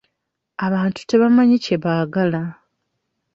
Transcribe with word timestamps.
Abantu 0.65 0.99
tebamanyi 1.09 1.57
kye 1.65 1.75
baagala. 1.83 2.41